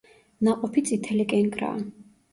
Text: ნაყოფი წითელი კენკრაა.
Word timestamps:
ნაყოფი 0.47 0.83
წითელი 0.87 1.27
კენკრაა. 1.35 1.87